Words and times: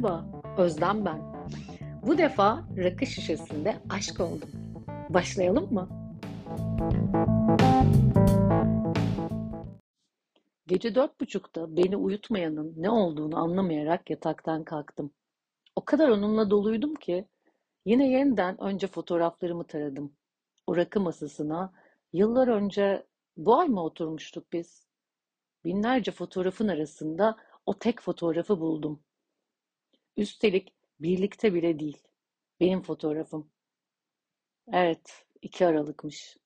Merhaba, 0.00 0.24
Özlem 0.58 1.04
ben. 1.04 1.22
Bu 2.06 2.18
defa 2.18 2.64
rakı 2.76 3.06
şişesinde 3.06 3.76
aşk 3.90 4.20
oldum. 4.20 4.50
Başlayalım 5.08 5.74
mı? 5.74 5.88
Gece 10.66 10.94
dört 10.94 11.20
buçukta 11.20 11.76
beni 11.76 11.96
uyutmayanın 11.96 12.74
ne 12.76 12.90
olduğunu 12.90 13.38
anlamayarak 13.38 14.10
yataktan 14.10 14.64
kalktım. 14.64 15.10
O 15.76 15.84
kadar 15.84 16.08
onunla 16.08 16.50
doluydum 16.50 16.94
ki 16.94 17.28
yine 17.84 18.10
yeniden 18.10 18.60
önce 18.60 18.86
fotoğraflarımı 18.86 19.64
taradım. 19.64 20.12
O 20.66 20.76
rakı 20.76 21.00
masasına 21.00 21.72
yıllar 22.12 22.48
önce 22.48 23.06
bu 23.36 23.58
ay 23.58 23.68
mı 23.68 23.82
oturmuştuk 23.82 24.52
biz? 24.52 24.86
Binlerce 25.64 26.12
fotoğrafın 26.12 26.68
arasında 26.68 27.36
o 27.66 27.78
tek 27.78 28.00
fotoğrafı 28.00 28.60
buldum. 28.60 29.00
Üstelik 30.20 30.74
birlikte 31.00 31.54
bile 31.54 31.78
değil. 31.78 31.98
Benim 32.60 32.82
fotoğrafım. 32.82 33.50
Evet, 34.72 35.26
iki 35.42 35.66
Aralık'mış. 35.66 36.36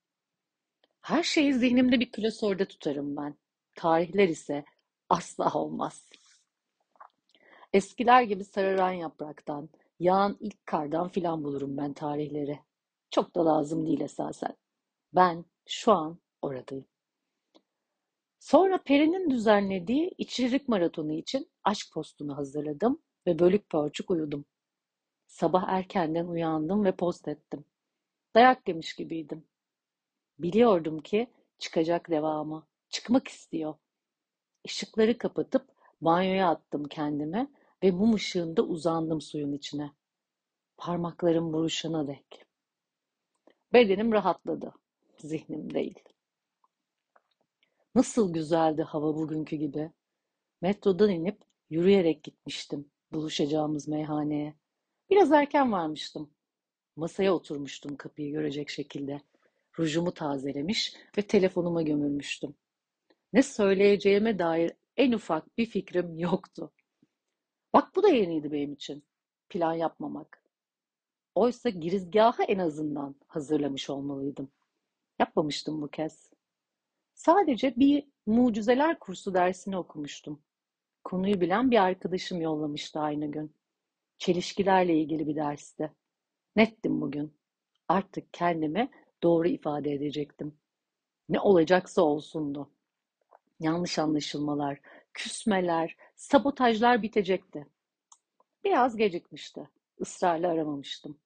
Her 1.00 1.22
şeyi 1.22 1.54
zihnimde 1.54 2.00
bir 2.00 2.12
klasörde 2.12 2.68
tutarım 2.68 3.16
ben. 3.16 3.36
Tarihler 3.74 4.28
ise 4.28 4.64
asla 5.08 5.52
olmaz. 5.52 6.10
Eskiler 7.72 8.22
gibi 8.22 8.44
sararan 8.44 8.92
yapraktan, 8.92 9.68
yağan 10.00 10.36
ilk 10.40 10.66
kardan 10.66 11.08
filan 11.08 11.44
bulurum 11.44 11.76
ben 11.76 11.92
tarihleri. 11.92 12.60
Çok 13.10 13.34
da 13.34 13.46
lazım 13.46 13.86
değil 13.86 14.00
esasen. 14.00 14.56
Ben 15.14 15.44
şu 15.66 15.92
an 15.92 16.18
oradayım. 16.42 16.86
Sonra 18.40 18.82
Peri'nin 18.82 19.30
düzenlediği 19.30 20.14
içerik 20.18 20.68
maratonu 20.68 21.12
için 21.12 21.50
aşk 21.64 21.92
postunu 21.92 22.36
hazırladım 22.36 23.02
ve 23.26 23.38
bölük 23.38 23.70
pörçük 23.70 24.10
uyudum. 24.10 24.44
Sabah 25.26 25.68
erkenden 25.68 26.26
uyandım 26.26 26.84
ve 26.84 26.92
post 26.96 27.28
ettim. 27.28 27.64
Dayak 28.34 28.68
yemiş 28.68 28.94
gibiydim. 28.94 29.44
Biliyordum 30.38 31.00
ki 31.02 31.30
çıkacak 31.58 32.10
devamı. 32.10 32.66
Çıkmak 32.88 33.28
istiyor. 33.28 33.74
Işıkları 34.64 35.18
kapatıp 35.18 35.68
banyoya 36.00 36.50
attım 36.50 36.84
kendime 36.84 37.48
ve 37.82 37.90
mum 37.90 38.14
ışığında 38.14 38.62
uzandım 38.62 39.20
suyun 39.20 39.52
içine. 39.52 39.92
Parmaklarım 40.76 41.52
buruşana 41.52 42.06
dek. 42.06 42.44
Bedenim 43.72 44.12
rahatladı. 44.12 44.72
Zihnim 45.18 45.74
değil. 45.74 45.98
Nasıl 47.94 48.32
güzeldi 48.32 48.82
hava 48.82 49.16
bugünkü 49.16 49.56
gibi. 49.56 49.90
Metrodan 50.60 51.10
inip 51.10 51.40
yürüyerek 51.70 52.24
gitmiştim 52.24 52.90
buluşacağımız 53.14 53.88
meyhaneye. 53.88 54.54
Biraz 55.10 55.32
erken 55.32 55.72
varmıştım. 55.72 56.30
Masaya 56.96 57.34
oturmuştum 57.34 57.96
kapıyı 57.96 58.32
görecek 58.32 58.70
şekilde. 58.70 59.20
Rujumu 59.78 60.14
tazelemiş 60.14 60.94
ve 61.18 61.22
telefonuma 61.22 61.82
gömülmüştüm. 61.82 62.54
Ne 63.32 63.42
söyleyeceğime 63.42 64.38
dair 64.38 64.72
en 64.96 65.12
ufak 65.12 65.58
bir 65.58 65.66
fikrim 65.66 66.18
yoktu. 66.18 66.72
Bak 67.72 67.96
bu 67.96 68.02
da 68.02 68.08
yeniydi 68.08 68.52
benim 68.52 68.72
için. 68.72 69.04
Plan 69.48 69.72
yapmamak. 69.72 70.44
Oysa 71.34 71.68
girizgahı 71.68 72.42
en 72.42 72.58
azından 72.58 73.16
hazırlamış 73.26 73.90
olmalıydım. 73.90 74.52
Yapmamıştım 75.18 75.82
bu 75.82 75.88
kez. 75.88 76.32
Sadece 77.14 77.76
bir 77.76 78.04
mucizeler 78.26 78.98
kursu 78.98 79.34
dersini 79.34 79.76
okumuştum. 79.76 80.42
Konuyu 81.04 81.40
bilen 81.40 81.70
bir 81.70 81.82
arkadaşım 81.82 82.40
yollamıştı 82.40 83.00
aynı 83.00 83.30
gün. 83.30 83.54
Çelişkilerle 84.18 84.98
ilgili 84.98 85.26
bir 85.26 85.36
dersti. 85.36 85.92
Nettim 86.56 87.00
bugün. 87.00 87.34
Artık 87.88 88.34
kendimi 88.34 88.90
doğru 89.22 89.48
ifade 89.48 89.92
edecektim. 89.92 90.58
Ne 91.28 91.40
olacaksa 91.40 92.02
olsundu. 92.02 92.70
Yanlış 93.60 93.98
anlaşılmalar, 93.98 94.80
küsmeler, 95.14 95.96
sabotajlar 96.16 97.02
bitecekti. 97.02 97.66
Biraz 98.64 98.96
gecikmişti. 98.96 99.68
Israrla 99.98 100.50
aramamıştım. 100.50 101.18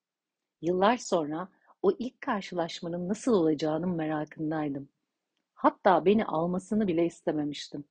Yıllar 0.62 0.97
sonra 0.97 1.49
o 1.83 1.93
ilk 1.99 2.21
karşılaşmanın 2.21 3.09
nasıl 3.09 3.33
olacağının 3.33 3.91
merakındaydım. 3.97 4.88
Hatta 5.55 6.05
beni 6.05 6.25
almasını 6.25 6.88
bile 6.88 7.06
istememiştim. 7.06 7.84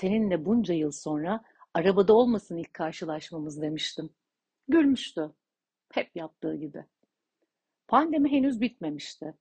Seninle 0.00 0.44
bunca 0.44 0.74
yıl 0.74 0.92
sonra 0.92 1.44
arabada 1.74 2.12
olmasın 2.14 2.56
ilk 2.56 2.74
karşılaşmamız 2.74 3.62
demiştim. 3.62 4.10
Gülmüştü. 4.68 5.32
Hep 5.92 6.16
yaptığı 6.16 6.56
gibi. 6.56 6.84
Pandemi 7.88 8.30
henüz 8.30 8.60
bitmemişti. 8.60 9.34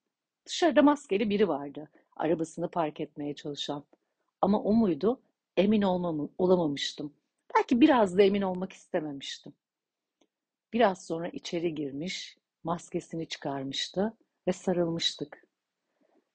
Dışarıda 0.46 0.82
maskeli 0.82 1.30
biri 1.30 1.48
vardı. 1.48 1.90
Arabasını 2.16 2.72
park 2.72 3.00
etmeye 3.00 3.36
çalışan. 3.36 3.84
Ama 4.42 4.64
o 4.64 4.74
muydu? 4.74 5.22
Emin 5.58 5.82
olmam, 5.82 6.30
olamamıştım. 6.38 7.14
Belki 7.56 7.82
biraz 7.82 8.18
da 8.18 8.22
emin 8.22 8.42
olmak 8.42 8.74
istememiştim. 8.74 9.54
Biraz 10.74 11.06
sonra 11.06 11.28
içeri 11.28 11.76
girmiş, 11.76 12.38
maskesini 12.64 13.28
çıkarmıştı 13.28 14.14
ve 14.48 14.54
sarılmıştık. 14.54 15.44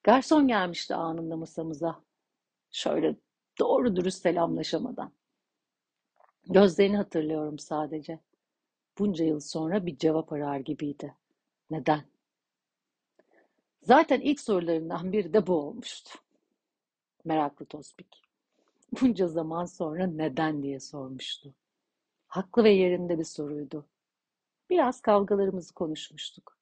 Garson 0.03 0.47
gelmişti 0.47 0.95
anında 0.95 1.37
masamıza. 1.37 2.03
Şöyle 2.71 3.15
doğru 3.59 3.95
dürüst 3.95 4.21
selamlaşamadan. 4.21 5.11
Gözlerini 6.49 6.97
hatırlıyorum 6.97 7.59
sadece. 7.59 8.19
Bunca 8.99 9.25
yıl 9.25 9.39
sonra 9.39 9.85
bir 9.85 9.97
cevap 9.97 10.33
arar 10.33 10.59
gibiydi. 10.59 11.15
Neden? 11.69 12.03
Zaten 13.81 14.21
ilk 14.21 14.39
sorularından 14.39 15.11
biri 15.11 15.33
de 15.33 15.47
bu 15.47 15.53
olmuştu. 15.53 16.19
Meraklı 17.25 17.65
Tospik. 17.65 18.21
Bunca 19.01 19.27
zaman 19.27 19.65
sonra 19.65 20.07
neden 20.07 20.63
diye 20.63 20.79
sormuştu. 20.79 21.53
Haklı 22.27 22.63
ve 22.63 22.69
yerinde 22.71 23.19
bir 23.19 23.23
soruydu. 23.23 23.85
Biraz 24.69 25.01
kavgalarımızı 25.01 25.73
konuşmuştuk. 25.73 26.57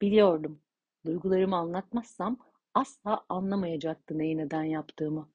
Biliyordum, 0.00 0.60
duygularımı 1.06 1.56
anlatmazsam 1.56 2.38
asla 2.74 3.24
anlamayacaktı 3.28 4.18
neyi 4.18 4.36
neden 4.36 4.62
yaptığımı. 4.62 5.31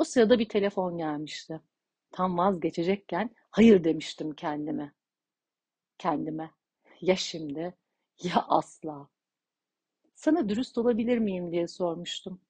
O 0.00 0.04
sırada 0.04 0.38
bir 0.38 0.48
telefon 0.48 0.98
gelmişti. 0.98 1.60
Tam 2.10 2.38
vazgeçecekken 2.38 3.30
hayır 3.50 3.84
demiştim 3.84 4.34
kendime. 4.34 4.92
Kendime. 5.98 6.50
Ya 7.00 7.16
şimdi 7.16 7.74
ya 8.22 8.44
asla. 8.48 9.08
Sana 10.14 10.48
dürüst 10.48 10.78
olabilir 10.78 11.18
miyim 11.18 11.52
diye 11.52 11.68
sormuştum. 11.68 12.40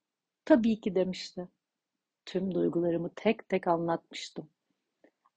Tabii 0.45 0.81
ki 0.81 0.95
demişti. 0.95 1.49
Tüm 2.27 2.55
duygularımı 2.55 3.11
tek 3.17 3.49
tek 3.49 3.69
anlatmıştım. 3.69 4.51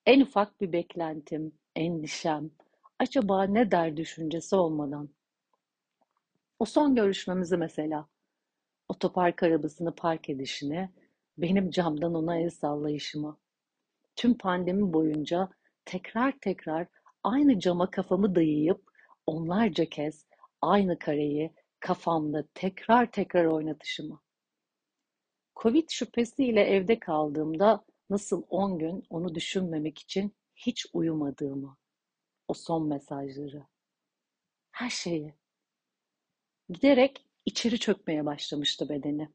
En 0.05 0.21
ufak 0.21 0.61
bir 0.61 0.71
beklentim, 0.71 1.51
endişem, 1.75 2.51
acaba 2.99 3.43
ne 3.43 3.71
der 3.71 3.97
düşüncesi 3.97 4.55
olmadan. 4.55 5.09
O 6.59 6.65
son 6.65 6.95
görüşmemizi 6.95 7.57
mesela, 7.57 8.07
otopark 8.89 9.43
arabasını 9.43 9.95
park 9.95 10.29
edişini, 10.29 10.89
benim 11.37 11.69
camdan 11.69 12.13
ona 12.13 12.39
el 12.39 12.49
sallayışımı. 12.49 13.39
Tüm 14.15 14.37
pandemi 14.37 14.93
boyunca 14.93 15.49
tekrar 15.85 16.39
tekrar 16.39 16.87
aynı 17.23 17.59
cama 17.59 17.91
kafamı 17.91 18.35
dayayıp 18.35 18.91
onlarca 19.25 19.85
kez 19.85 20.25
aynı 20.61 20.99
kareyi 20.99 21.53
kafamda 21.79 22.47
tekrar 22.53 23.11
tekrar 23.11 23.45
oynatışımı. 23.45 24.21
Covid 25.55 25.89
şüphesiyle 25.89 26.61
evde 26.61 26.99
kaldığımda 26.99 27.85
nasıl 28.09 28.43
on 28.49 28.79
gün 28.79 29.03
onu 29.09 29.35
düşünmemek 29.35 29.99
için 29.99 30.35
hiç 30.55 30.85
uyumadığımı, 30.93 31.77
o 32.47 32.53
son 32.53 32.87
mesajları, 32.87 33.67
her 34.71 34.89
şeyi. 34.89 35.33
Giderek 36.69 37.25
içeri 37.45 37.79
çökmeye 37.79 38.25
başlamıştı 38.25 38.89
bedeni. 38.89 39.29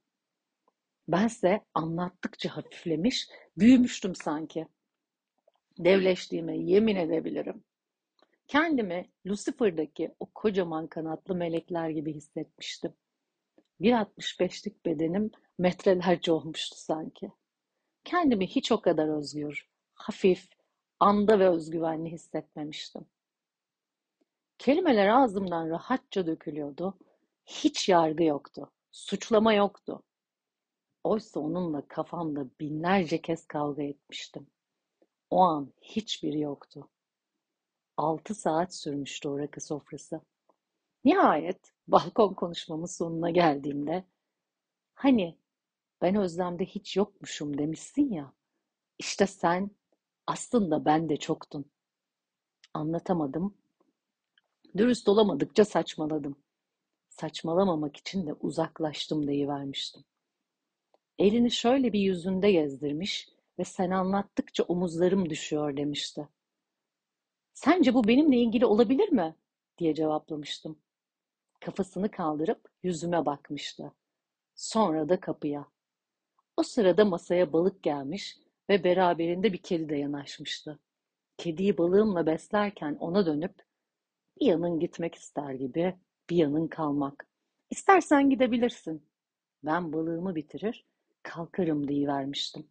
Bense 1.09 1.65
anlattıkça 1.75 2.57
hafiflemiş, 2.57 3.29
büyümüştüm 3.59 4.15
sanki. 4.15 4.67
Devleştiğime 5.79 6.57
yemin 6.59 6.97
edebilirim. 6.97 7.65
Kendimi 8.49 9.11
Lucifer'daki 9.27 10.15
o 10.21 10.27
kocaman 10.27 10.87
kanatlı 10.87 11.35
melekler 11.35 11.89
gibi 11.89 12.15
hissetmiştim. 12.15 12.95
1.65'lik 13.81 14.87
bedenim 14.87 15.31
metrelerce 15.59 16.33
olmuştu 16.33 16.77
sanki. 16.79 17.33
Kendimi 18.05 18.47
hiç 18.47 18.73
o 18.73 18.81
kadar 18.81 19.19
özgür, 19.19 19.69
hafif, 19.95 20.49
anda 21.01 21.39
ve 21.39 21.49
özgüvenli 21.49 22.13
hissetmemiştim. 22.13 23.07
Kelimeler 24.59 25.09
ağzımdan 25.09 25.69
rahatça 25.69 26.27
dökülüyordu. 26.27 26.99
Hiç 27.47 27.89
yargı 27.89 28.25
yoktu, 28.25 28.71
suçlama 28.91 29.55
yoktu. 29.55 30.03
Oysa 31.05 31.41
onunla 31.41 31.89
kafamda 31.89 32.47
binlerce 32.61 33.23
kez 33.23 33.47
kavga 33.47 33.83
etmiştim. 33.83 34.47
O 35.31 35.41
an 35.41 35.73
hiçbiri 35.83 36.41
yoktu. 36.41 36.89
Altı 37.97 38.35
saat 38.35 38.75
sürmüştü 38.75 39.29
o 39.29 39.39
rakı 39.39 39.61
sofrası. 39.61 40.21
Nihayet 41.05 41.73
balkon 41.89 42.35
konuşmamın 42.35 42.87
sonuna 42.87 43.31
geldiğimde 43.31 44.05
hani 44.95 45.39
ben 46.03 46.15
Özlem'de 46.15 46.65
hiç 46.65 46.97
yokmuşum 46.97 47.59
demişsin 47.59 48.12
ya 48.12 48.33
işte 48.99 49.27
sen 49.27 49.71
aslında 50.27 50.85
ben 50.85 51.09
de 51.09 51.17
çoktun. 51.17 51.71
Anlatamadım. 52.75 53.55
Dürüst 54.77 55.09
olamadıkça 55.09 55.65
saçmaladım. 55.65 56.37
Saçmalamamak 57.09 57.97
için 57.97 58.27
de 58.27 58.33
uzaklaştım 58.35 59.27
deyivermiştim. 59.27 60.05
Elini 61.19 61.50
şöyle 61.50 61.93
bir 61.93 62.00
yüzünde 62.00 62.53
gezdirmiş 62.53 63.29
ve 63.59 63.65
sen 63.65 63.91
anlattıkça 63.91 64.62
omuzlarım 64.62 65.31
düşüyor 65.31 65.76
demişti. 65.76 66.29
Sence 67.55 67.94
bu 67.94 68.09
benimle 68.09 68.37
ilgili 68.37 68.67
olabilir 68.67 69.09
mi? 69.09 69.37
diye 69.79 69.94
cevaplamıştım. 69.94 70.79
Kafasını 71.61 72.11
kaldırıp 72.11 72.69
yüzüme 72.82 73.26
bakmıştı. 73.26 73.93
Sonra 74.55 75.09
da 75.09 75.20
kapıya. 75.20 75.67
O 76.56 76.62
sırada 76.62 77.05
masaya 77.05 77.53
balık 77.53 77.82
gelmiş 77.82 78.38
ve 78.69 78.85
beraberinde 78.85 79.53
bir 79.53 79.59
kedi 79.59 79.88
de 79.88 79.97
yanaşmıştı. 79.97 80.79
Kediyi 81.37 81.79
balığımla 81.79 82.26
beslerken 82.26 82.97
ona 83.00 83.26
dönüp 83.26 83.55
bir 84.41 84.47
yanın 84.47 84.81
gitmek 84.81 85.14
ister 85.14 85.55
gibi 85.55 85.94
bir 86.31 86.37
yanın 86.37 86.69
kalmak. 86.69 87.26
İstersen 87.71 88.31
gidebilirsin. 88.31 89.06
Ben 89.64 89.93
balığımı 89.93 90.35
bitirir, 90.35 90.87
kalkarım 91.29 91.89
vermiştim. 91.89 92.71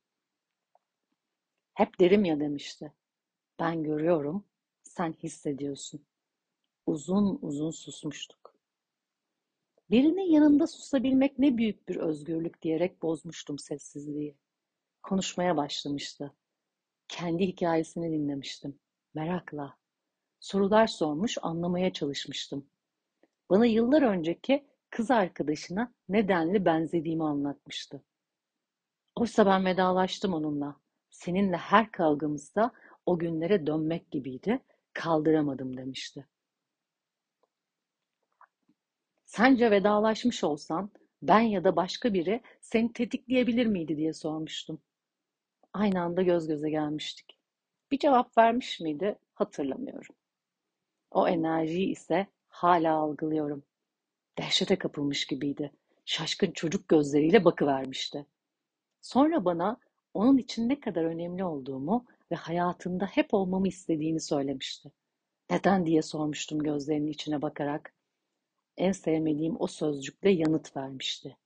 Hep 1.74 2.00
derim 2.00 2.25
ya 2.25 2.39
demişti. 2.39 2.94
Ben 3.59 3.83
görüyorum, 3.83 4.45
sen 4.83 5.13
hissediyorsun. 5.13 6.06
Uzun 6.86 7.39
uzun 7.42 7.71
susmuştuk. 7.71 8.56
Birinin 9.89 10.31
yanında 10.31 10.68
susabilmek 10.68 11.39
ne 11.39 11.57
büyük 11.57 11.89
bir 11.89 11.95
özgürlük 11.95 12.62
diyerek 12.62 13.01
bozmuştum 13.01 13.59
sessizliği. 13.59 14.38
Konuşmaya 15.03 15.57
başlamıştı. 15.57 16.33
Kendi 17.07 17.48
hikayesini 17.48 18.12
dinlemiştim. 18.12 18.80
Merakla. 19.13 19.77
Sorular 20.39 20.88
sormuş, 20.88 21.38
anlamaya 21.42 21.94
çalışmıştım. 21.94 22.69
Bana 23.50 23.65
yıllar 23.65 24.01
önceki 24.01 24.68
kız 24.89 25.12
arkadaşına 25.12 25.94
nedenli 26.10 26.65
benzediğimi 26.65 27.24
anlatmıştı. 27.24 28.03
Oysa 29.17 29.45
ben 29.45 29.65
vedalaştım 29.65 30.33
onunla. 30.33 30.75
Seninle 31.09 31.57
her 31.57 31.91
kavgamızda 31.91 32.71
o 33.05 33.19
günlere 33.19 33.67
dönmek 33.67 34.11
gibiydi. 34.11 34.59
Kaldıramadım 34.93 35.77
demişti. 35.77 36.27
Sence 39.25 39.71
vedalaşmış 39.71 40.43
olsan 40.43 40.91
ben 41.21 41.39
ya 41.39 41.63
da 41.63 41.75
başka 41.75 42.13
biri 42.13 42.41
seni 42.61 42.93
tetikleyebilir 42.93 43.65
miydi 43.65 43.97
diye 43.97 44.13
sormuştum. 44.13 44.81
Aynı 45.73 46.01
anda 46.01 46.21
göz 46.21 46.47
göze 46.47 46.69
gelmiştik. 46.69 47.37
Bir 47.91 47.99
cevap 47.99 48.37
vermiş 48.37 48.79
miydi 48.79 49.19
hatırlamıyorum. 49.33 50.15
O 51.11 51.27
enerjiyi 51.27 51.91
ise 51.91 52.27
hala 52.47 52.95
algılıyorum. 52.95 53.63
Dehşete 54.37 54.77
kapılmış 54.77 55.27
gibiydi. 55.27 55.71
Şaşkın 56.05 56.51
çocuk 56.51 56.87
gözleriyle 56.87 57.45
bakıvermişti. 57.45 58.25
Sonra 59.01 59.45
bana 59.45 59.77
onun 60.13 60.38
için 60.38 60.69
ne 60.69 60.79
kadar 60.79 61.03
önemli 61.03 61.44
olduğumu 61.44 62.05
ve 62.31 62.35
hayatında 62.35 63.05
hep 63.05 63.33
olmamı 63.33 63.67
istediğini 63.67 64.19
söylemişti. 64.19 64.91
Neden 65.49 65.85
diye 65.85 66.01
sormuştum 66.01 66.59
gözlerinin 66.59 67.11
içine 67.11 67.41
bakarak. 67.41 67.94
En 68.77 68.91
sevmediğim 68.91 69.55
o 69.59 69.67
sözcükle 69.67 70.29
yanıt 70.29 70.77
vermişti. 70.77 71.38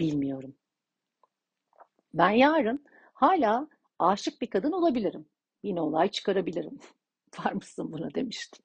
Bilmiyorum. 0.00 0.56
Ben 2.14 2.30
yarın 2.30 2.84
hala 3.14 3.68
aşık 3.98 4.42
bir 4.42 4.50
kadın 4.50 4.72
olabilirim. 4.72 5.26
Yine 5.62 5.80
olay 5.80 6.10
çıkarabilirim. 6.10 6.78
Var 7.38 7.52
mısın 7.52 7.92
buna 7.92 8.14
demiştim. 8.14 8.64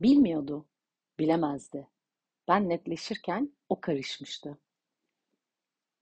Bilmiyordu, 0.00 0.66
bilemezdi. 1.18 1.88
Ben 2.48 2.68
netleşirken 2.68 3.52
o 3.68 3.80
karışmıştı. 3.80 4.58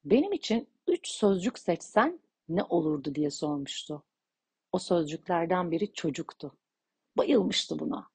Benim 0.05 0.33
için 0.33 0.69
üç 0.87 1.09
sözcük 1.09 1.59
seçsen 1.59 2.21
ne 2.49 2.62
olurdu 2.62 3.15
diye 3.15 3.31
sormuştu. 3.31 4.03
O 4.73 4.79
sözcüklerden 4.79 5.71
biri 5.71 5.93
çocuktu. 5.93 6.56
Bayılmıştı 7.17 7.79
buna. 7.79 8.11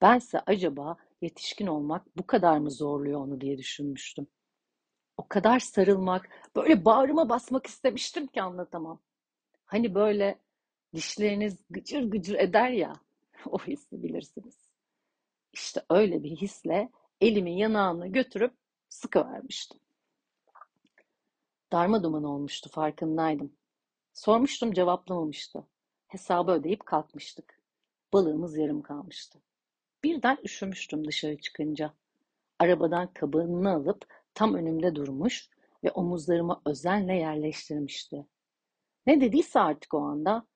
Bense 0.00 0.40
acaba 0.46 0.96
yetişkin 1.22 1.66
olmak 1.66 2.16
bu 2.16 2.26
kadar 2.26 2.58
mı 2.58 2.70
zorluyor 2.70 3.20
onu 3.20 3.40
diye 3.40 3.58
düşünmüştüm. 3.58 4.26
O 5.16 5.28
kadar 5.28 5.60
sarılmak, 5.60 6.28
böyle 6.56 6.84
bağrıma 6.84 7.28
basmak 7.28 7.66
istemiştim 7.66 8.26
ki 8.26 8.42
anlatamam. 8.42 9.02
Hani 9.64 9.94
böyle 9.94 10.40
dişleriniz 10.94 11.56
gıcır 11.70 12.10
gıcır 12.10 12.34
eder 12.34 12.70
ya, 12.70 12.92
o 13.46 13.58
hissi 13.58 14.02
bilirsiniz. 14.02 14.68
İşte 15.52 15.82
öyle 15.90 16.22
bir 16.22 16.30
hisle 16.30 16.92
elimin 17.20 17.56
yanağını 17.56 18.08
götürüp 18.08 18.54
sıkıvermiştim. 18.88 19.85
Darma 21.76 22.02
duman 22.02 22.24
olmuştu 22.24 22.70
farkındaydım. 22.70 23.52
Sormuştum 24.12 24.72
cevaplamamıştı. 24.72 25.66
Hesabı 26.06 26.52
ödeyip 26.52 26.86
kalkmıştık. 26.86 27.60
Balığımız 28.12 28.56
yarım 28.56 28.82
kalmıştı. 28.82 29.38
Birden 30.04 30.38
üşümüştüm 30.44 31.06
dışarı 31.06 31.36
çıkınca. 31.38 31.94
Arabadan 32.58 33.12
kabağını 33.12 33.72
alıp 33.72 34.06
tam 34.34 34.54
önümde 34.54 34.94
durmuş 34.94 35.48
ve 35.84 35.90
omuzlarıma 35.90 36.62
özenle 36.66 37.14
yerleştirmişti. 37.14 38.26
Ne 39.06 39.20
dediyse 39.20 39.60
artık 39.60 39.94
o 39.94 39.98
anda 39.98 40.46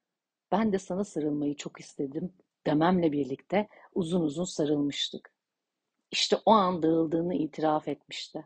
ben 0.52 0.72
de 0.72 0.78
sana 0.78 1.04
sarılmayı 1.04 1.56
çok 1.56 1.80
istedim 1.80 2.32
dememle 2.66 3.12
birlikte 3.12 3.68
uzun 3.94 4.20
uzun 4.20 4.44
sarılmıştık. 4.44 5.32
İşte 6.10 6.36
o 6.46 6.50
an 6.50 6.82
dağıldığını 6.82 7.34
itiraf 7.34 7.88
etmişti. 7.88 8.44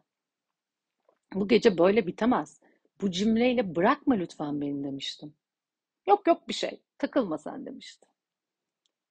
Bu 1.34 1.48
gece 1.48 1.78
böyle 1.78 2.06
bitemez. 2.06 2.63
Bu 3.04 3.10
cümleyle 3.10 3.76
bırakma 3.76 4.14
lütfen 4.14 4.60
beni 4.60 4.84
demiştim. 4.84 5.34
Yok 6.06 6.26
yok 6.26 6.48
bir 6.48 6.54
şey, 6.54 6.82
takılma 6.98 7.38
sen 7.38 7.66
demişti. 7.66 8.06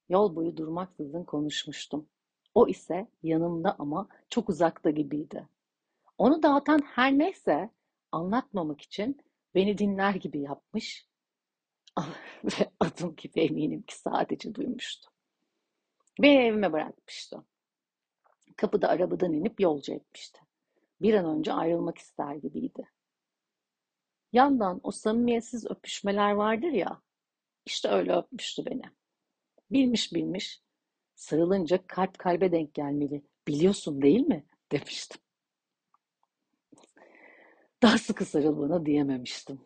Yol 0.08 0.36
boyu 0.36 0.56
durmaksızın 0.56 1.24
konuşmuştum. 1.24 2.08
O 2.54 2.68
ise 2.68 3.08
yanımda 3.22 3.76
ama 3.78 4.08
çok 4.30 4.48
uzakta 4.48 4.90
gibiydi. 4.90 5.48
Onu 6.18 6.42
dağıtan 6.42 6.78
her 6.78 7.18
neyse 7.18 7.70
anlatmamak 8.12 8.80
için 8.80 9.20
beni 9.54 9.78
dinler 9.78 10.14
gibi 10.14 10.40
yapmış 10.40 11.08
ve 12.44 12.70
adım 12.80 13.16
gibi 13.16 13.40
eminim 13.40 13.82
ki 13.82 13.98
sadece 13.98 14.54
duymuştu. 14.54 15.10
Beni 16.22 16.42
evime 16.42 16.72
bırakmıştı. 16.72 17.44
Kapıda 18.56 18.88
arabadan 18.88 19.32
inip 19.32 19.60
yolcu 19.60 19.92
etmişti. 19.92 20.40
Bir 21.00 21.14
an 21.14 21.38
önce 21.38 21.52
ayrılmak 21.52 21.98
ister 21.98 22.34
gibiydi. 22.34 22.93
Yandan 24.34 24.80
o 24.82 24.90
samimiyetsiz 24.90 25.66
öpüşmeler 25.70 26.32
vardır 26.32 26.68
ya, 26.68 27.02
işte 27.66 27.88
öyle 27.88 28.12
öpmüştü 28.12 28.66
beni. 28.66 28.82
Bilmiş 29.70 30.12
bilmiş, 30.14 30.62
sarılınca 31.14 31.86
kalp 31.86 32.18
kalbe 32.18 32.52
denk 32.52 32.74
gelmeli, 32.74 33.22
biliyorsun 33.48 34.02
değil 34.02 34.26
mi? 34.26 34.46
demiştim. 34.72 35.20
Daha 37.82 37.98
sıkı 37.98 38.24
sarıl 38.24 38.58
bana 38.58 38.86
diyememiştim. 38.86 39.60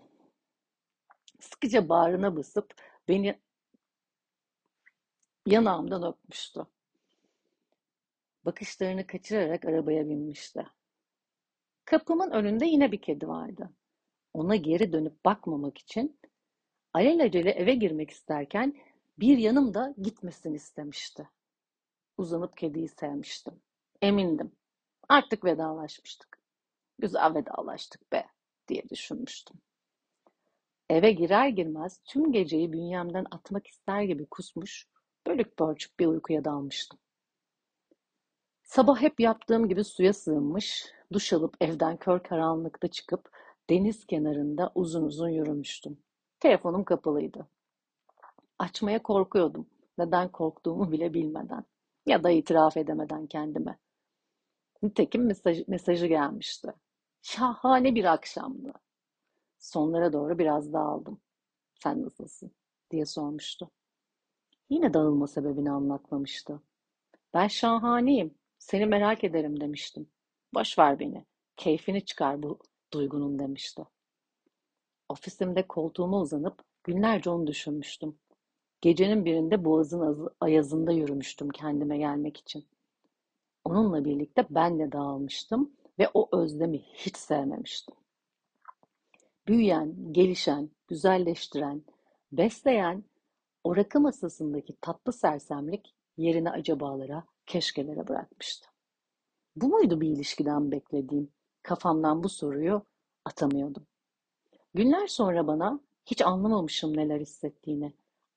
Sıkıca 1.40 1.88
bağrına 1.88 2.36
basıp 2.36 2.74
beni 3.08 3.40
yanağımdan 5.46 6.02
öpmüştü. 6.02 6.66
Bakışlarını 8.44 9.06
kaçırarak 9.06 9.64
arabaya 9.64 10.08
binmişti. 10.08 10.66
Kapımın 11.84 12.30
önünde 12.30 12.66
yine 12.66 12.92
bir 12.92 13.02
kedi 13.02 13.28
vardı. 13.28 13.70
Ona 14.38 14.56
geri 14.56 14.92
dönüp 14.92 15.24
bakmamak 15.24 15.78
için 15.78 16.18
alelacele 16.92 17.50
eve 17.50 17.74
girmek 17.74 18.10
isterken 18.10 18.74
bir 19.18 19.38
yanım 19.38 19.74
da 19.74 19.94
gitmesini 20.02 20.56
istemişti. 20.56 21.28
Uzanıp 22.18 22.56
kediyi 22.56 22.88
sevmiştim. 22.88 23.60
Emindim. 24.02 24.52
Artık 25.08 25.44
vedalaşmıştık. 25.44 26.38
Güzel 26.98 27.34
vedalaştık 27.34 28.12
be 28.12 28.26
diye 28.68 28.88
düşünmüştüm. 28.88 29.56
Eve 30.90 31.12
girer 31.12 31.48
girmez 31.48 32.00
tüm 32.04 32.32
geceyi 32.32 32.72
bünyemden 32.72 33.26
atmak 33.30 33.66
ister 33.66 34.02
gibi 34.02 34.26
kusmuş, 34.26 34.86
bölük 35.26 35.56
pörçük 35.56 36.00
bir 36.00 36.06
uykuya 36.06 36.44
dalmıştım. 36.44 36.98
Sabah 38.62 39.00
hep 39.00 39.20
yaptığım 39.20 39.68
gibi 39.68 39.84
suya 39.84 40.12
sığınmış, 40.12 40.86
duş 41.12 41.32
alıp 41.32 41.56
evden 41.60 41.96
kör 41.96 42.22
karanlıkta 42.22 42.88
çıkıp 42.88 43.30
deniz 43.70 44.06
kenarında 44.06 44.72
uzun 44.74 45.04
uzun 45.04 45.28
yürümüştüm. 45.28 45.98
Telefonum 46.40 46.84
kapalıydı. 46.84 47.48
Açmaya 48.58 49.02
korkuyordum. 49.02 49.66
Neden 49.98 50.32
korktuğumu 50.32 50.92
bile 50.92 51.14
bilmeden 51.14 51.64
ya 52.06 52.22
da 52.24 52.30
itiraf 52.30 52.76
edemeden 52.76 53.26
kendime. 53.26 53.78
Nitekim 54.82 55.26
mesaj, 55.26 55.68
mesajı 55.68 56.06
gelmişti. 56.06 56.72
Şahane 57.22 57.94
bir 57.94 58.04
akşamdı. 58.04 58.72
Sonlara 59.58 60.12
doğru 60.12 60.38
biraz 60.38 60.72
dağıldım. 60.72 61.20
Sen 61.74 62.02
nasılsın? 62.02 62.52
diye 62.90 63.06
sormuştu. 63.06 63.70
Yine 64.70 64.94
dağılma 64.94 65.26
sebebini 65.26 65.70
anlatmamıştı. 65.70 66.62
Ben 67.34 67.48
şahaneyim, 67.48 68.34
seni 68.58 68.86
merak 68.86 69.24
ederim 69.24 69.60
demiştim. 69.60 70.10
Boş 70.54 70.78
ver 70.78 70.98
beni, 70.98 71.24
keyfini 71.56 72.04
çıkar 72.04 72.42
bu 72.42 72.58
duygunun 72.92 73.38
demişti. 73.38 73.82
Ofisimde 75.08 75.66
koltuğuma 75.66 76.20
uzanıp 76.20 76.64
günlerce 76.84 77.30
onu 77.30 77.46
düşünmüştüm. 77.46 78.18
Gecenin 78.80 79.24
birinde 79.24 79.64
boğazın 79.64 80.30
ayazında 80.40 80.92
yürümüştüm 80.92 81.48
kendime 81.48 81.98
gelmek 81.98 82.36
için. 82.36 82.66
Onunla 83.64 84.04
birlikte 84.04 84.46
ben 84.50 84.78
de 84.78 84.92
dağılmıştım 84.92 85.72
ve 85.98 86.08
o 86.14 86.28
özlemi 86.36 86.78
hiç 86.78 87.16
sevmemiştim. 87.16 87.94
Büyüyen, 89.48 90.12
gelişen, 90.12 90.70
güzelleştiren, 90.88 91.82
besleyen 92.32 93.04
o 93.64 93.76
rakı 93.76 94.00
masasındaki 94.00 94.76
tatlı 94.80 95.12
sersemlik 95.12 95.94
yerini 96.16 96.50
acabalara, 96.50 97.24
keşkelere 97.46 98.08
bırakmıştı. 98.08 98.68
Bu 99.56 99.68
muydu 99.68 100.00
bir 100.00 100.08
ilişkiden 100.08 100.72
beklediğim? 100.72 101.32
Kafamdan 101.62 102.22
bu 102.24 102.28
soruyu 102.28 102.82
atamıyordum. 103.24 103.86
Günler 104.74 105.06
sonra 105.06 105.46
bana 105.46 105.80
hiç 106.06 106.22
anlamamışım 106.22 106.96
neler 106.96 107.20
hissettiğini. 107.20 107.92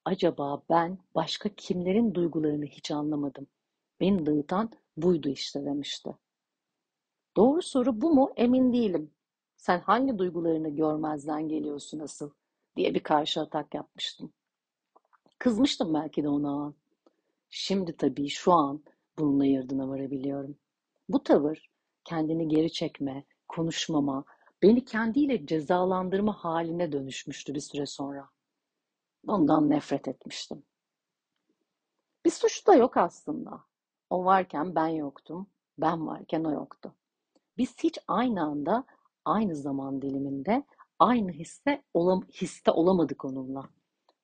Acaba 0.05 0.61
ben 0.69 0.97
başka 1.15 1.49
kimlerin 1.49 2.13
duygularını 2.13 2.65
hiç 2.65 2.91
anlamadım. 2.91 3.47
Beni 3.99 4.25
dağıtan 4.25 4.71
buydu 4.97 5.29
işte 5.29 5.65
demişti. 5.65 6.15
Doğru 7.37 7.61
soru 7.61 8.01
bu 8.01 8.13
mu 8.13 8.33
emin 8.35 8.73
değilim. 8.73 9.11
Sen 9.57 9.79
hangi 9.79 10.17
duygularını 10.17 10.69
görmezden 10.69 11.47
geliyorsun 11.49 11.99
asıl 11.99 12.29
diye 12.75 12.93
bir 12.93 13.03
karşı 13.03 13.41
atak 13.41 13.73
yapmıştım. 13.73 14.33
Kızmıştım 15.39 15.93
belki 15.93 16.23
de 16.23 16.29
ona. 16.29 16.73
Şimdi 17.49 17.97
tabii 17.97 18.29
şu 18.29 18.53
an 18.53 18.83
bunun 19.19 19.39
ayırdına 19.39 19.89
varabiliyorum. 19.89 20.57
Bu 21.09 21.23
tavır 21.23 21.70
kendini 22.03 22.47
geri 22.47 22.71
çekme, 22.71 23.23
konuşmama, 23.47 24.25
beni 24.61 24.85
kendiyle 24.85 25.45
cezalandırma 25.45 26.33
haline 26.33 26.91
dönüşmüştü 26.91 27.55
bir 27.55 27.59
süre 27.59 27.85
sonra. 27.85 28.29
Ondan 29.27 29.69
nefret 29.69 30.07
etmiştim. 30.07 30.63
Bir 32.25 32.31
suç 32.31 32.67
da 32.67 32.75
yok 32.75 32.97
aslında. 32.97 33.63
O 34.09 34.25
varken 34.25 34.75
ben 34.75 34.87
yoktum, 34.87 35.47
ben 35.77 36.07
varken 36.07 36.43
o 36.43 36.51
yoktu. 36.51 36.95
Biz 37.57 37.77
hiç 37.83 37.99
aynı 38.07 38.43
anda, 38.43 38.85
aynı 39.25 39.55
zaman 39.55 40.01
diliminde, 40.01 40.63
aynı 40.99 41.31
hisse, 41.31 41.83
olam 41.93 42.21
hisse 42.21 42.71
olamadık 42.71 43.25
onunla. 43.25 43.69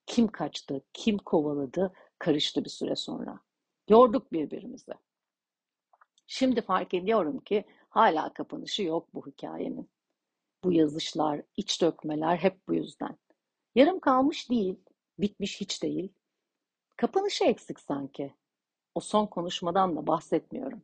Kim 0.06 0.28
kaçtı, 0.28 0.82
kim 0.92 1.18
kovaladı 1.18 1.92
karıştı 2.18 2.64
bir 2.64 2.70
süre 2.70 2.96
sonra. 2.96 3.40
Yorduk 3.88 4.32
birbirimizi. 4.32 4.92
Şimdi 6.30 6.62
fark 6.62 6.94
ediyorum 6.94 7.40
ki 7.40 7.64
hala 7.88 8.32
kapanışı 8.32 8.82
yok 8.82 9.08
bu 9.14 9.26
hikayenin. 9.26 9.90
Bu 10.64 10.72
yazışlar, 10.72 11.42
iç 11.56 11.82
dökmeler 11.82 12.36
hep 12.36 12.68
bu 12.68 12.74
yüzden. 12.74 13.18
Yarım 13.74 14.00
kalmış 14.00 14.50
değil, 14.50 14.80
bitmiş 15.18 15.60
hiç 15.60 15.82
değil. 15.82 16.12
Kapanışı 16.96 17.44
eksik 17.44 17.80
sanki. 17.80 18.34
O 18.94 19.00
son 19.00 19.26
konuşmadan 19.26 19.96
da 19.96 20.06
bahsetmiyorum. 20.06 20.82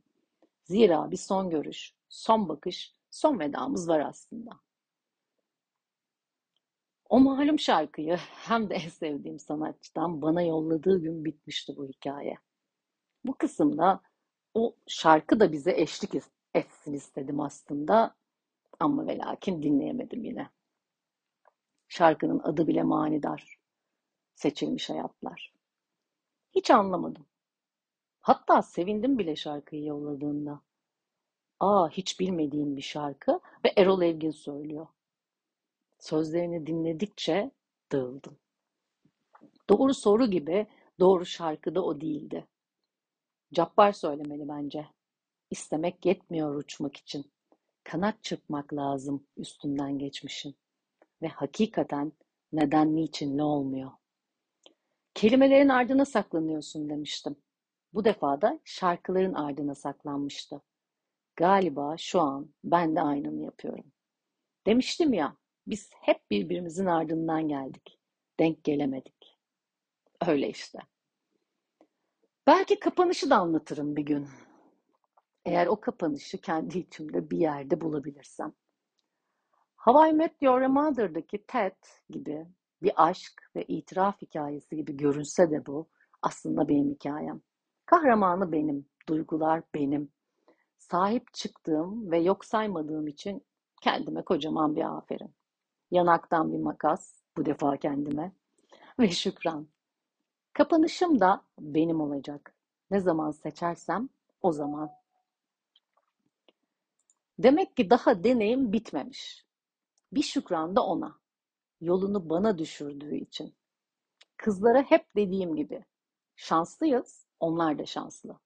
Zira 0.65 1.11
bir 1.11 1.17
son 1.17 1.51
görüş, 1.51 1.95
son 2.09 2.49
bakış, 2.49 2.95
son 3.11 3.39
vedamız 3.39 3.89
var 3.89 4.01
aslında. 4.01 4.51
O 7.09 7.21
malum 7.21 7.59
şarkıyı 7.59 8.17
hem 8.31 8.71
de 8.71 8.75
en 8.75 8.89
sevdiğim 8.89 9.39
sanatçıdan 9.39 10.23
bana 10.23 10.43
yolladığı 10.43 11.03
gün 11.03 11.25
bitmişti 11.25 11.77
bu 11.77 11.89
hikaye. 11.89 12.37
Bu 13.25 13.35
kısımda 13.35 14.01
o 14.55 14.77
şarkı 14.87 15.41
da 15.41 15.53
bize 15.53 15.73
eşlik 15.73 16.15
etsin 16.55 16.93
istedim 16.93 17.41
aslında 17.41 18.15
ama 18.81 19.07
ve 19.07 19.19
lakin 19.19 19.63
dinleyemedim 19.63 20.25
yine. 20.25 20.51
Şarkının 21.89 22.39
adı 22.39 22.67
bile 22.67 22.83
manidar. 22.83 23.59
Seçilmiş 24.35 24.91
hayatlar. 24.91 25.53
Hiç 26.55 26.71
anlamadım. 26.71 27.27
Hatta 28.21 28.63
sevindim 28.63 29.19
bile 29.19 29.37
şarkıyı 29.37 29.85
yolladığında. 29.85 30.61
Aa 31.61 31.89
hiç 31.89 32.21
bilmediğim 32.21 32.77
bir 32.77 32.83
şarkı 32.83 33.41
ve 33.65 33.73
Erol 33.77 34.03
Evgin 34.03 34.31
söylüyor. 34.31 34.87
Sözlerini 35.99 36.67
dinledikçe 36.67 37.51
dağıldım. 37.93 38.37
Doğru 39.69 39.95
soru 39.95 40.27
gibi 40.27 40.67
doğru 41.01 41.27
şarkı 41.27 41.75
da 41.75 41.85
o 41.85 42.01
değildi. 42.01 42.47
Cabbar 43.53 43.93
söylemeli 43.93 44.49
bence. 44.49 44.87
İstemek 45.51 46.07
yetmiyor 46.07 46.55
uçmak 46.55 46.97
için. 46.97 47.33
Kanat 47.85 48.23
çırpmak 48.25 48.73
lazım 48.75 49.27
üstünden 49.37 49.99
geçmişin. 49.99 50.57
Ve 51.23 51.29
hakikaten 51.29 52.13
neden 52.53 52.97
niçin 52.97 53.39
ne 53.39 53.43
olmuyor. 53.43 53.91
Kelimelerin 55.15 55.69
ardına 55.69 56.05
saklanıyorsun 56.05 56.89
demiştim. 56.89 57.37
Bu 57.93 58.05
defa 58.05 58.41
da 58.41 58.61
şarkıların 58.65 59.35
ardına 59.35 59.75
saklanmıştı. 59.75 60.63
Galiba 61.37 61.97
şu 61.97 62.21
an 62.21 62.55
ben 62.65 62.97
de 62.97 63.01
aynını 63.01 63.43
yapıyorum. 63.43 63.93
Demiştim 64.67 65.13
ya, 65.13 65.37
biz 65.67 65.91
hep 66.01 66.31
birbirimizin 66.31 66.87
ardından 66.87 67.49
geldik. 67.49 67.99
Denk 68.41 68.65
gelemedik. 68.65 69.39
Öyle 70.27 70.49
işte. 70.49 70.79
Belki 72.47 72.81
kapanışı 72.81 73.31
da 73.31 73.37
anlatırım 73.37 73.97
bir 73.97 74.03
gün. 74.03 74.29
Eğer 75.45 75.67
o 75.67 75.81
kapanışı 75.81 76.41
kendi 76.41 76.79
içimde 76.79 77.31
bir 77.31 77.39
yerde 77.39 77.81
bulabilirsem. 77.81 78.53
Hawaii 79.77 80.13
Met 80.13 80.43
Your 80.43 80.61
Mother'daki 80.61 81.47
Ted 81.47 81.77
gibi 82.11 82.47
bir 82.83 82.93
aşk 82.97 83.51
ve 83.57 83.65
itiraf 83.65 84.23
hikayesi 84.23 84.77
gibi 84.77 84.97
görünse 84.97 85.51
de 85.51 85.67
bu 85.67 85.89
aslında 86.23 86.69
benim 86.69 86.91
hikayem. 86.91 87.41
Kahramanı 87.87 88.53
benim, 88.53 88.87
duygular 89.09 89.63
benim. 89.75 90.13
Sahip 90.79 91.35
çıktığım 91.35 92.11
ve 92.11 92.19
yok 92.19 92.45
saymadığım 92.45 93.07
için 93.07 93.47
kendime 93.83 94.23
kocaman 94.23 94.77
bir 94.77 94.97
aferin. 94.97 95.35
Yanaktan 95.91 96.53
bir 96.53 96.59
makas, 96.59 97.23
bu 97.37 97.47
defa 97.47 97.77
kendime. 97.77 98.33
Ve 98.99 99.09
şükran. 99.09 99.74
Kapanışım 100.55 101.21
da 101.21 101.43
benim 101.61 102.01
olacak. 102.01 102.55
Ne 102.91 103.01
zaman 103.01 103.31
seçersem 103.31 104.09
o 104.43 104.53
zaman. 104.53 104.91
Demek 107.39 107.77
ki 107.77 107.91
daha 107.91 108.25
deneyim 108.25 108.73
bitmemiş. 108.73 109.45
Bir 110.13 110.23
şükran 110.23 110.77
da 110.77 110.87
ona. 110.87 111.19
Yolunu 111.81 112.31
bana 112.31 112.59
düşürdüğü 112.59 113.17
için. 113.17 113.55
Kızlara 114.37 114.83
hep 114.83 115.17
dediğim 115.17 115.57
gibi. 115.57 115.85
Şanslıyız, 116.37 117.27
onlar 117.41 117.79
da 117.79 117.87
şanslı. 117.87 118.39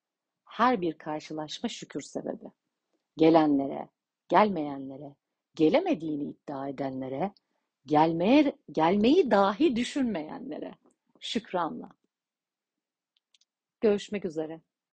Her 0.45 0.81
bir 0.81 0.99
karşılaşma 0.99 1.69
şükür 1.69 2.01
sebebi. 2.01 2.53
Gelenlere, 3.17 3.89
gelmeyenlere, 4.29 5.15
gelemediğini 5.55 6.25
iddia 6.25 6.69
edenlere, 6.69 7.33
gelmeye, 7.87 8.57
gelmeyi 8.73 9.31
dahi 9.31 9.77
düşünmeyenlere 9.77 10.75
şükranla. 11.21 11.98
Görüşmek 13.81 14.25
üzere. 14.25 14.61